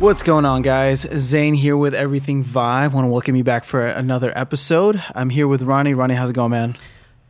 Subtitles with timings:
[0.00, 1.00] What's going on, guys?
[1.16, 2.94] Zane here with Everything Vive.
[2.94, 5.02] Want to welcome you back for another episode.
[5.12, 5.92] I'm here with Ronnie.
[5.92, 6.76] Ronnie, how's it going, man?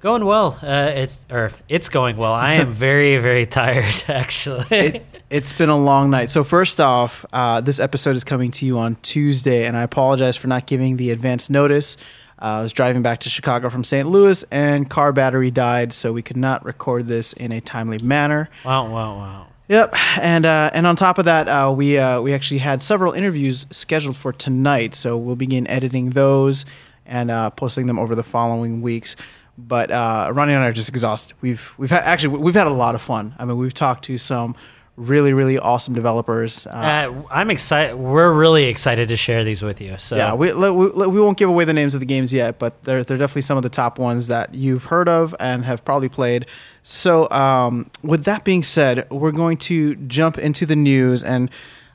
[0.00, 0.58] Going well.
[0.62, 2.34] Uh, it's or it's going well.
[2.34, 4.66] I am very very tired actually.
[4.70, 6.28] It, it's been a long night.
[6.28, 10.36] So first off, uh, this episode is coming to you on Tuesday, and I apologize
[10.36, 11.96] for not giving the advance notice.
[12.40, 14.06] Uh, I was driving back to Chicago from St.
[14.06, 18.50] Louis, and car battery died, so we could not record this in a timely manner.
[18.62, 19.46] wow wow wow.
[19.68, 23.12] Yep, and uh, and on top of that, uh, we uh, we actually had several
[23.12, 26.64] interviews scheduled for tonight, so we'll begin editing those
[27.04, 29.14] and uh, posting them over the following weeks.
[29.58, 31.36] But uh, Ronnie and I are just exhausted.
[31.42, 33.34] We've we've actually we've had a lot of fun.
[33.38, 34.56] I mean, we've talked to some
[34.98, 36.66] really really awesome developers.
[36.66, 37.94] Uh, Uh, I'm excited.
[37.96, 39.96] We're really excited to share these with you.
[39.98, 42.82] So yeah, we, we we won't give away the names of the games yet, but
[42.84, 46.08] they're they're definitely some of the top ones that you've heard of and have probably
[46.08, 46.46] played.
[46.82, 51.50] So, um, with that being said, we're going to jump into the news, and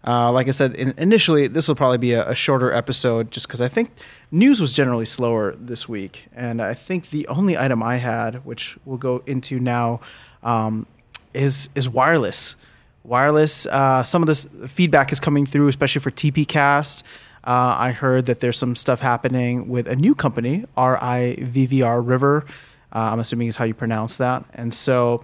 [0.06, 3.48] uh, like I said, in, initially this will probably be a, a shorter episode, just
[3.48, 3.90] because I think
[4.31, 8.78] news was generally slower this week, and I think the only item I had, which
[8.86, 10.00] we'll go into now,
[10.44, 10.86] um,
[11.34, 12.56] is is wireless
[13.04, 13.66] wireless.
[13.66, 17.04] Uh, some of this feedback is coming through, especially for TPcast.
[17.44, 22.46] Uh, I heard that there's some stuff happening with a new company, RIVVR River.
[22.94, 24.46] Uh, I'm assuming is how you pronounce that.
[24.54, 25.24] And so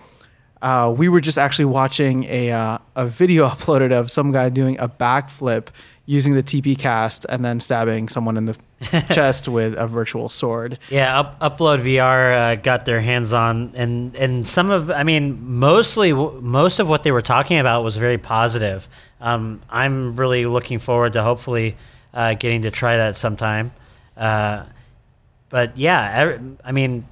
[0.62, 4.78] uh, we were just actually watching a uh, a video uploaded of some guy doing
[4.80, 5.68] a backflip
[6.10, 8.58] using the TP cast and then stabbing someone in the
[9.14, 10.80] chest with a virtual sword.
[10.90, 11.20] yeah.
[11.20, 16.12] Up, Upload VR uh, got their hands on, and and some of I mean mostly
[16.14, 18.88] most of what they were talking about was very positive.
[19.22, 21.78] Um, I'm really looking forward to hopefully
[22.12, 23.72] uh, getting to try that sometime.
[24.18, 24.64] Uh,
[25.50, 27.06] but yeah, every- I mean,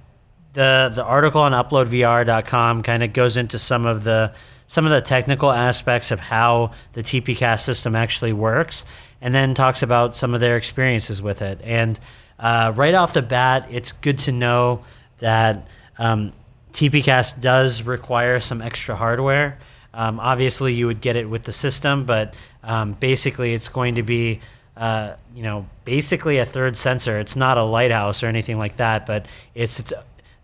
[0.53, 4.33] the the article on uploadvr.com kind of goes into some of the
[4.67, 8.85] some of the technical aspects of how the TPcast system actually works,
[9.21, 11.59] and then talks about some of their experiences with it.
[11.63, 11.99] And
[12.37, 14.83] uh, right off the bat, it's good to know
[15.17, 15.67] that
[15.97, 16.33] um,
[16.73, 19.57] TPcast does require some extra hardware.
[19.93, 24.03] Um, obviously, you would get it with the system, but um, basically, it's going to
[24.03, 24.41] be
[24.77, 27.17] uh, you know, basically a third sensor.
[27.17, 29.91] It's not a lighthouse or anything like that, but it's, it's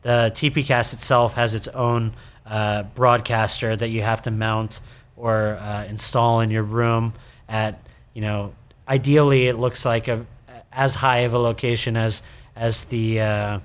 [0.01, 2.13] the TPcast itself has its own
[2.45, 4.79] uh, broadcaster that you have to mount
[5.15, 7.13] or uh, install in your room
[7.47, 7.79] at
[8.13, 8.53] you know
[8.87, 10.25] ideally it looks like a
[10.71, 12.23] as high of a location as
[12.55, 13.59] as the uh,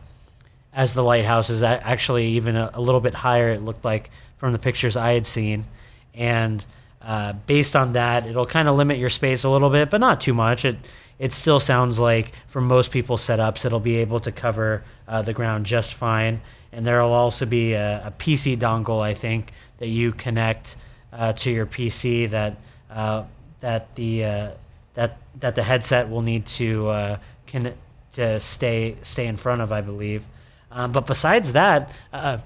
[0.72, 1.62] as the lighthouse is.
[1.62, 5.26] Actually even a, a little bit higher it looked like from the pictures I had
[5.26, 5.64] seen.
[6.14, 6.64] And
[7.00, 10.20] uh, based on that it'll kind of limit your space a little bit but not
[10.20, 10.64] too much.
[10.64, 10.76] It
[11.18, 15.32] it still sounds like for most people's setups it'll be able to cover uh, the
[15.32, 16.40] ground just fine
[16.72, 20.76] and there will also be a, a PC dongle I think that you connect
[21.12, 22.56] uh, to your PC that
[22.90, 23.24] uh,
[23.60, 24.50] that the uh,
[24.94, 27.74] that that the headset will need to uh, can
[28.12, 30.24] to stay stay in front of I believe.
[30.70, 32.38] Um, but besides that uh,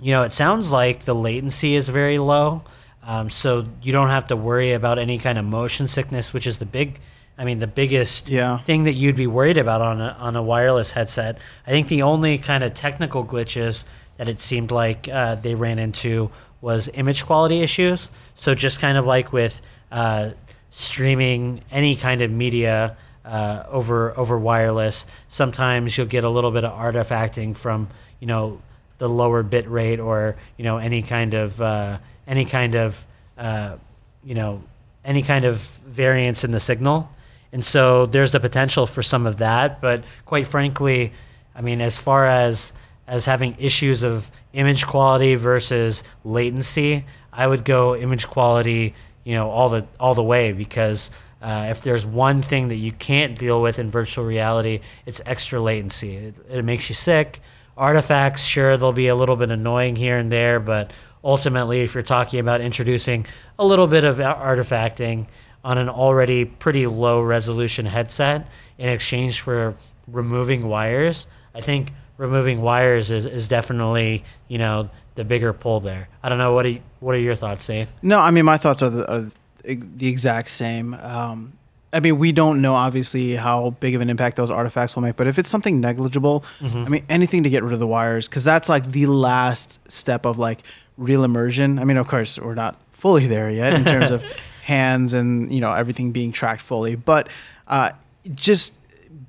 [0.00, 2.62] you know it sounds like the latency is very low.
[3.02, 6.58] Um, so you don't have to worry about any kind of motion sickness which is
[6.58, 6.98] the big
[7.38, 8.58] I mean the biggest Yeah.
[8.58, 11.38] thing that you'd be worried about on a, on a wireless headset.
[11.66, 13.84] I think the only kind of technical glitches
[14.16, 16.30] that it seemed like uh, they ran into
[16.62, 18.08] was image quality issues.
[18.34, 19.60] So just kind of like with
[19.92, 20.30] uh,
[20.70, 26.64] streaming any kind of media uh, over over wireless, sometimes you'll get a little bit
[26.64, 27.88] of artifacting from
[28.20, 28.60] you know
[28.98, 33.04] the lower bit rate or you know any kind of uh, any kind of
[33.36, 33.76] uh,
[34.24, 34.62] you know
[35.04, 37.10] any kind of variance in the signal.
[37.56, 41.14] And so there's the potential for some of that, but quite frankly,
[41.54, 42.70] I mean as far as
[43.06, 49.48] as having issues of image quality versus latency, I would go image quality, you know,
[49.48, 53.62] all the all the way because uh, if there's one thing that you can't deal
[53.62, 56.14] with in virtual reality, it's extra latency.
[56.14, 57.40] It, it makes you sick.
[57.74, 60.90] Artifacts, sure, they'll be a little bit annoying here and there, but
[61.24, 63.24] ultimately, if you're talking about introducing
[63.58, 65.26] a little bit of artifacting
[65.66, 68.46] on an already pretty low resolution headset
[68.78, 69.76] in exchange for
[70.06, 71.26] removing wires,
[71.56, 76.08] I think removing wires is, is definitely you know the bigger pull there.
[76.22, 77.88] I don't know what are what are your thoughts, Dave?
[78.00, 79.30] No, I mean my thoughts are the, are
[79.64, 80.94] the exact same.
[80.94, 81.54] Um,
[81.92, 85.16] I mean, we don't know obviously how big of an impact those artifacts will make,
[85.16, 88.44] but if it's something negligible, I mean, anything to get rid of the wires, because
[88.44, 90.62] that's like the last step of like
[90.98, 91.78] real immersion.
[91.78, 94.22] I mean, of course, we're not fully there yet in terms of
[94.66, 97.28] hands and you know everything being tracked fully, but
[97.68, 97.90] uh,
[98.34, 98.74] just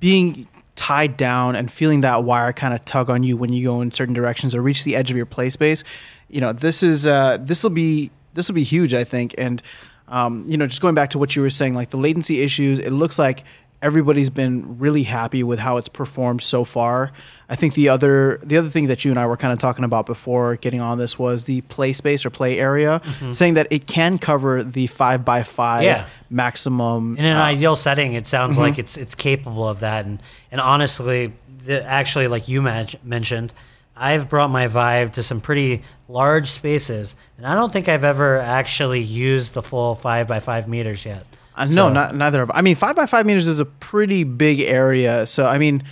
[0.00, 3.80] being tied down and feeling that wire kind of tug on you when you go
[3.80, 5.84] in certain directions or reach the edge of your play space.
[6.28, 9.62] You know, this is uh, this will be this will be huge, I think, and
[10.08, 12.80] um, you know, just going back to what you were saying, like the latency issues,
[12.80, 13.44] it looks like
[13.80, 17.12] everybody's been really happy with how it's performed so far.
[17.48, 19.84] I think the other the other thing that you and I were kind of talking
[19.84, 23.00] about before getting on this was the play space or play area,
[23.32, 26.06] saying that it can cover the five by five Yeah.
[26.28, 27.16] maximum.
[27.16, 28.62] In an uh, ideal setting, it sounds Mm-hmm.
[28.62, 30.04] like it's it's capable of that.
[30.06, 30.20] And
[30.50, 31.32] and honestly,
[31.64, 33.52] the, actually, like you men- mentioned,
[33.96, 38.38] I've brought my Vive to some pretty large spaces, and I don't think I've ever
[38.38, 41.24] actually used the full five by five meters yet.
[41.58, 42.50] Uh, no, So- not neither of.
[42.54, 45.26] I mean, five by five meters is a pretty big area.
[45.26, 45.82] So I mean,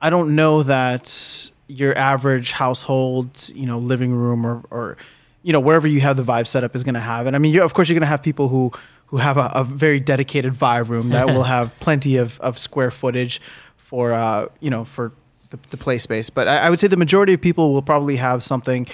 [0.00, 4.96] I don't know that your average household, you know, living room or or
[5.42, 7.34] you know wherever you have the Vive setup is going to have it.
[7.34, 8.72] I mean, of course you're going to have people who
[9.06, 12.90] who have a, a very dedicated Vive room that will have plenty of of square
[12.90, 13.40] footage
[13.76, 15.12] for uh you know for
[15.50, 16.30] the, the play space.
[16.30, 18.86] But I, I would say the majority of people will probably have something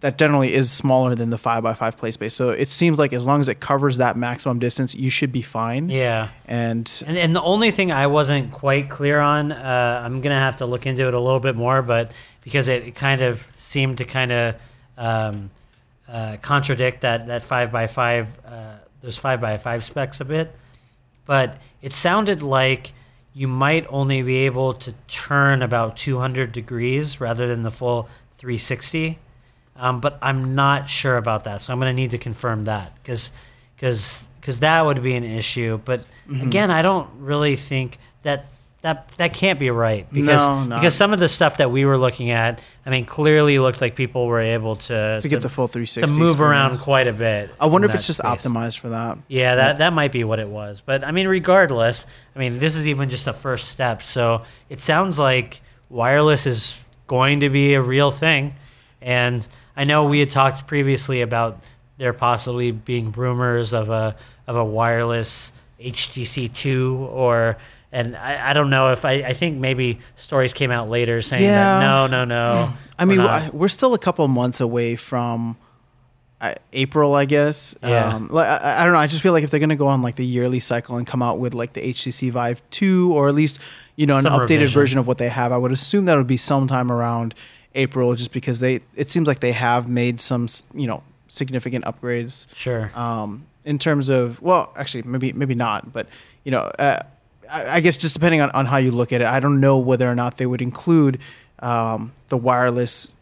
[0.00, 2.34] that generally is smaller than the five by five play space.
[2.34, 5.42] So it seems like as long as it covers that maximum distance, you should be
[5.42, 5.90] fine.
[5.90, 6.28] Yeah.
[6.46, 10.56] And And, and the only thing I wasn't quite clear on, uh, I'm gonna have
[10.56, 13.98] to look into it a little bit more, but because it, it kind of seemed
[13.98, 14.54] to kind of
[14.96, 15.50] um,
[16.08, 20.54] uh, contradict that that five by five, uh, those five by five specs a bit,
[21.26, 22.92] but it sounded like
[23.34, 29.18] you might only be able to turn about 200 degrees rather than the full 360.
[29.76, 32.92] Um, but I'm not sure about that, so I'm going to need to confirm that
[33.02, 33.32] because
[33.76, 35.78] because because that would be an issue.
[35.84, 36.40] But Mm-hmm.
[36.48, 38.46] again, I don't really think that
[38.80, 41.98] that that can't be right because No, because some of the stuff that we were
[41.98, 45.68] looking at, I mean, clearly looked like people were able to to get the full
[45.68, 47.50] 360 to move around quite a bit.
[47.60, 48.30] I wonder if it's just space.
[48.46, 49.18] optimized for that.
[49.28, 50.80] Yeah, that that might be what it was.
[50.80, 54.00] But I mean, regardless, I mean, this is even just a first step.
[54.00, 55.60] So it sounds like
[55.90, 58.54] wireless is going to be a real thing.
[59.02, 61.58] And I know we had talked previously about
[61.98, 64.16] there possibly being rumors of a
[64.46, 67.56] of a wireless HTC two or
[67.92, 71.44] and I, I don't know if I, I think maybe stories came out later saying
[71.44, 71.78] Yeah.
[71.78, 75.56] that no no no I mean, we're we're still a couple months away from
[76.40, 77.74] uh, April, I guess.
[77.82, 78.14] Yeah.
[78.14, 78.98] Um, like, I, I don't know.
[79.00, 81.04] I just feel like if they're going to go on like the yearly cycle and
[81.06, 83.58] come out with like the HTC Vive 2 or at least,
[83.96, 84.80] you know, an Some updated revision.
[84.80, 87.34] version of what they have, I would assume that would be sometime around
[87.74, 92.46] April just because they, it seems like they have made some, you know, significant upgrades.
[92.54, 92.90] Sure.
[92.94, 96.06] Um, in terms of well actually maybe maybe not but
[96.44, 97.00] you know uh,
[97.50, 99.78] I, I guess just depending on, on how you look at it i don't know
[99.78, 101.18] whether or not they would include
[101.60, 103.12] um, the wireless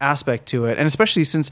[0.00, 1.50] aspect to it and especially since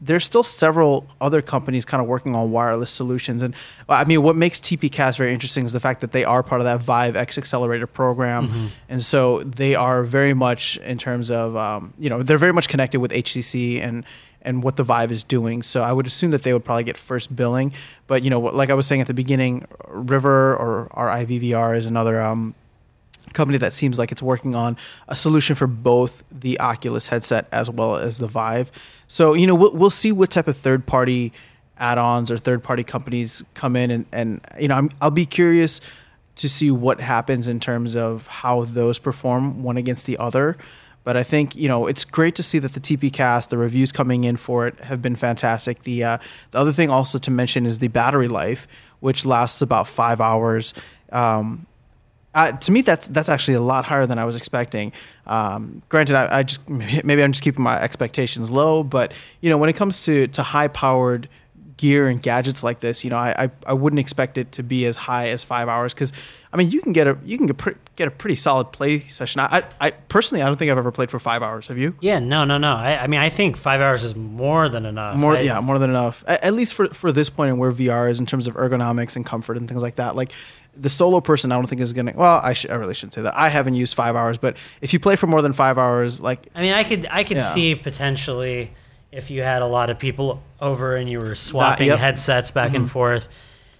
[0.00, 3.54] there's still several other companies kind of working on wireless solutions and
[3.88, 6.64] i mean what makes tpcast very interesting is the fact that they are part of
[6.64, 11.94] that vive x accelerator program and so they are very much in terms of um,
[11.98, 14.04] you know they're very much connected with htc and
[14.42, 15.62] and what the Vive is doing.
[15.62, 17.72] So I would assume that they would probably get first billing.
[18.06, 22.22] But you know, like I was saying at the beginning, River or RIVVR is another
[22.22, 22.54] um,
[23.32, 24.76] company that seems like it's working on
[25.08, 28.70] a solution for both the Oculus headset as well as the Vive.
[29.06, 31.32] So you know, we'll we'll see what type of third party
[31.78, 35.80] add-ons or third party companies come in and and you know, I'm, I'll be curious
[36.36, 40.56] to see what happens in terms of how those perform one against the other.
[41.04, 43.92] But I think you know it's great to see that the TP cast, the reviews
[43.92, 45.84] coming in for it have been fantastic.
[45.84, 46.18] The uh,
[46.50, 48.68] the other thing also to mention is the battery life,
[49.00, 50.74] which lasts about five hours.
[51.10, 51.66] Um,
[52.34, 54.92] uh, to me, that's that's actually a lot higher than I was expecting.
[55.26, 59.56] Um, granted, I, I just maybe I'm just keeping my expectations low, but you know
[59.58, 61.28] when it comes to to high powered
[61.78, 64.84] gear and gadgets like this, you know, I, I, I wouldn't expect it to be
[64.84, 66.12] as high as five hours because
[66.52, 68.98] I mean you can get a you can get, pre- get a pretty solid play
[69.00, 69.40] session.
[69.40, 71.68] I, I I personally I don't think I've ever played for five hours.
[71.68, 71.94] Have you?
[72.00, 75.16] yeah no no no I, I mean I think five hours is more than enough
[75.16, 76.24] More, I- yeah, more than enough.
[76.26, 79.14] At, at least for for this point and where VR is in terms of ergonomics
[79.16, 80.16] and comfort and things like that.
[80.16, 80.32] Like
[80.80, 82.12] the solo person, I don't think is gonna.
[82.14, 83.36] Well, I should, I really shouldn't say that.
[83.36, 86.48] I haven't used five hours, but if you play for more than five hours, like
[86.54, 87.54] I mean, I could I could Yeah.
[87.54, 88.70] see potentially
[89.10, 91.96] if you had a lot of people over and you were swapping yep.
[91.96, 92.04] Mm-hmm.
[92.04, 93.28] headsets back and forth,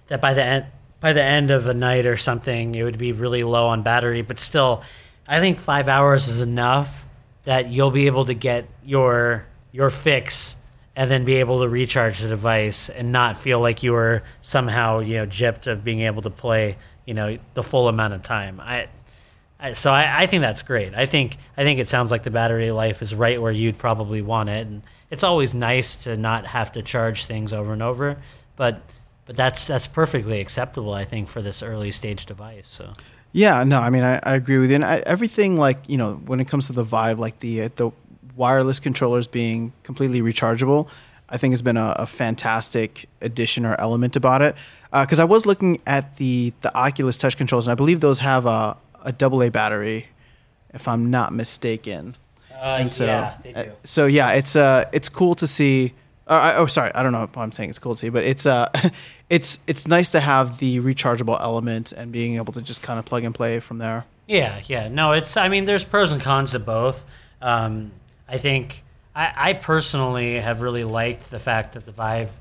[0.07, 0.65] that by the end
[0.99, 4.21] by the end of a night or something, it would be really low on battery.
[4.21, 4.83] But still,
[5.27, 7.05] I think five hours is enough
[7.45, 10.57] that you'll be able to get your your fix
[10.95, 14.99] and then be able to recharge the device and not feel like you were somehow
[14.99, 16.75] you know gypped of being able to play
[17.09, 18.61] you know the full amount of time.
[18.61, 18.87] I
[19.59, 20.93] I, so I, I think that's great.
[20.93, 24.21] I think I think it sounds like the battery life is right where you'd probably
[24.21, 28.17] want it, and it's always nice to not have to charge things over and over.
[28.55, 28.83] But
[29.25, 32.67] but that's that's perfectly acceptable, I think, for this early stage device.
[32.67, 32.93] So
[33.31, 34.75] Yeah, no, I mean, I, I agree with you.
[34.75, 37.89] And I, everything, like, you know, when it comes to the Vive, like the the
[38.35, 40.87] wireless controllers being completely rechargeable,
[41.27, 44.55] I think has been a, a fantastic addition or element about it.
[44.91, 48.45] Because I was looking at the the Oculus Touch controls, and I believe those have
[48.45, 50.07] a a double A battery,
[50.73, 52.15] if I'm not mistaken.
[52.51, 53.71] Uh, And so, yeah, they uh, do.
[53.83, 55.93] so yeah, it's uh, it's cool to see.
[56.27, 58.23] Uh, I, oh, sorry, I don't know if I'm saying it's cool to see, but
[58.23, 58.69] it's uh,
[59.29, 63.05] it's it's nice to have the rechargeable element and being able to just kind of
[63.05, 64.05] plug and play from there.
[64.27, 64.89] Yeah, yeah.
[64.89, 65.37] No, it's.
[65.37, 67.05] I mean, there's pros and cons to both.
[67.41, 67.91] Um,
[68.27, 68.83] I think
[69.15, 72.37] I, I personally have really liked the fact that the Vive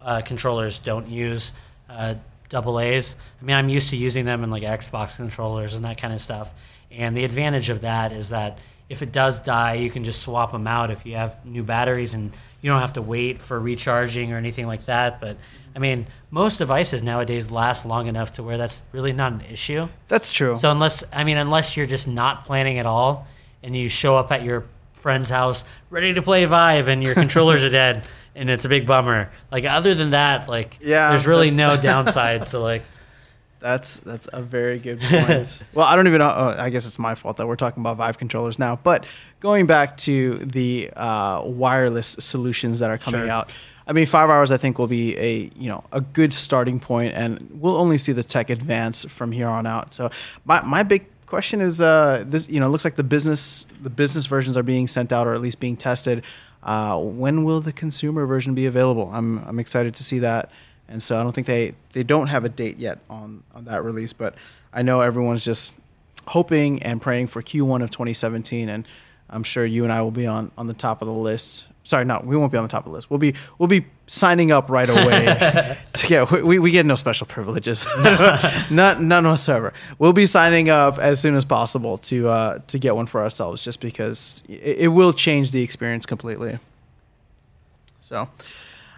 [0.00, 1.50] uh, controllers don't use
[1.88, 2.14] uh,
[2.48, 3.16] double A's.
[3.40, 6.20] I mean, I'm used to using them in like Xbox controllers and that kind of
[6.20, 6.54] stuff.
[6.90, 10.52] And the advantage of that is that if it does die, you can just swap
[10.52, 14.32] them out if you have new batteries and you don't have to wait for recharging
[14.32, 15.20] or anything like that.
[15.20, 15.36] But
[15.74, 19.88] I mean, most devices nowadays last long enough to where that's really not an issue.
[20.08, 20.56] That's true.
[20.56, 23.26] So unless I mean, unless you're just not planning at all,
[23.62, 27.64] and you show up at your friend's house ready to play Vive, and your controllers
[27.64, 29.30] are dead, and it's a big bummer.
[29.52, 32.82] Like other than that, like Yeah, there's really no downside to like.
[33.60, 35.62] That's that's a very good point.
[35.72, 36.28] well, I don't even know.
[36.28, 38.76] Oh, I guess it's my fault that we're talking about Vive controllers now.
[38.82, 39.06] But
[39.40, 43.30] going back to the uh, wireless solutions that are coming Sure.
[43.30, 43.50] out,
[43.86, 47.14] I mean, five hours I think will be a you know a good starting point,
[47.14, 49.94] and we'll only see the tech advance from here on out.
[49.94, 50.10] So
[50.44, 53.88] my my big question is uh, this you know it looks like the business the
[53.88, 56.22] business versions are being sent out or at least being tested.
[56.64, 59.10] Uh, when will the consumer version be available?
[59.12, 60.50] I'm I'm excited to see that
[60.88, 63.84] and so I don't think they they don't have a date yet on on that
[63.84, 64.34] release, but
[64.72, 65.74] I know everyone's just
[66.28, 68.86] hoping and praying for Q1 of 2017, and
[69.30, 71.66] I'm sure you and I will be on on the top of the list.
[71.86, 73.10] Sorry, no, we won't be on the top of the list.
[73.10, 75.78] We'll be we'll be signing up right away.
[75.92, 77.86] to get, we, we get no special privileges,
[78.70, 79.74] not none whatsoever.
[79.98, 83.62] We'll be signing up as soon as possible to uh, to get one for ourselves,
[83.62, 86.58] just because it, it will change the experience completely.
[88.00, 88.28] So.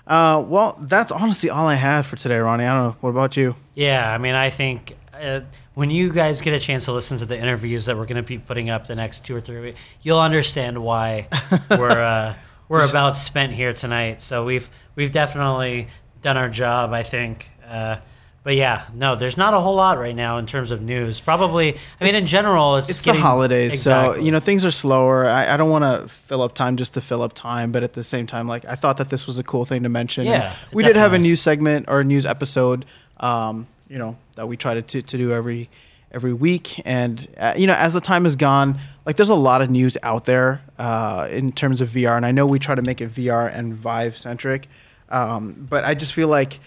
[0.06, 2.64] Uh, well, that's honestly all I had for today, Ronnie.
[2.64, 2.96] I don't know.
[3.00, 3.56] What about you?
[3.74, 5.40] Yeah, I mean, I think uh,
[5.74, 8.22] when you guys get a chance to listen to the interviews that we're going to
[8.22, 11.26] be putting up the next two or three weeks, you'll understand why
[11.70, 12.36] we're
[12.68, 14.20] we're about spent here tonight.
[14.20, 15.88] So we've we've definitely
[16.22, 17.50] done our job, I think.
[17.68, 17.96] Uh,
[18.42, 21.18] but yeah, no, there's not a whole lot right now in terms of news.
[21.18, 24.20] Probably, I mean, in general, it's It's getting- the holidays, Exactly.
[24.20, 25.26] so you know things are slower.
[25.26, 27.94] I, I don't want to fill up time just to fill up time, but at
[27.94, 30.26] the same time, like I thought that this was a cool thing to mention.
[30.26, 32.84] Yeah, And we did have a news segment or a news episode,
[33.18, 35.68] um, you know, that we try to, to to do every
[36.16, 39.60] every week, and uh, you know, as the time has gone, like there's a lot
[39.60, 42.82] of news out there uh, in terms of VR, and I know we try to
[42.82, 44.66] make it VR and Vive centric,
[45.10, 46.58] um, but I just feel like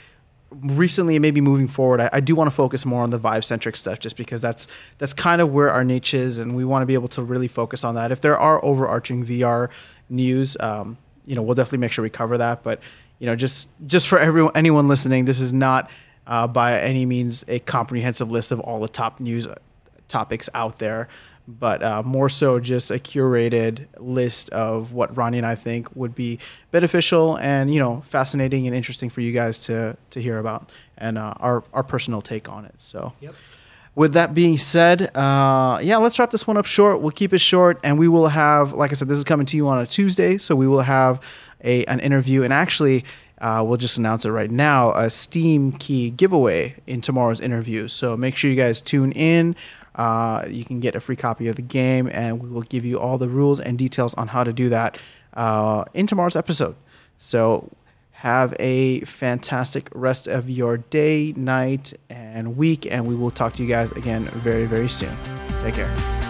[0.52, 3.76] recently maybe moving forward I, I do want to focus more on the Vive centric
[3.76, 6.88] stuff just because that's that's kind of where our niche is and we want to
[6.88, 8.12] be able to really focus on that.
[8.12, 9.70] If there are overarching vr
[10.10, 12.64] news um, you know we'll definitely make sure we cover that.
[12.64, 12.80] But
[13.20, 15.90] you know just just for everyone anyone listening this is not
[16.28, 19.48] uh, by any means a comprehensive list of all the top news
[20.08, 21.08] topics out there
[21.50, 26.14] but uh, more so just a curated list of what Ronnie and I think would
[26.14, 26.38] be
[26.72, 31.18] beneficial and you know fascinating and interesting for you guys to to hear about and
[31.18, 32.76] uh, our our personal take on it.
[32.78, 33.14] So.
[33.22, 33.34] Yep.
[33.96, 37.02] With that being said, uh, yeah, let's wrap this one up short.
[37.02, 39.58] We'll keep it short, and we will have, like I said, this is coming to
[39.58, 41.22] you on a Tuesday, so we will have
[41.66, 43.04] a an interview, and actually,
[43.42, 47.88] uh, we'll just announce it right now: a Steam key giveaway in tomorrow's interview.
[47.88, 49.56] So make sure you guys tune in.
[49.96, 53.00] Uh, you can get a free copy of the game, and we will give you
[53.00, 54.98] all the rules and details on how to do that
[55.34, 56.76] uh, in tomorrow's episode.
[57.18, 57.70] So
[58.12, 63.64] have a fantastic rest of your day, night, and week, and we will talk to
[63.64, 65.16] you guys again very, very soon.
[65.62, 66.29] Take care.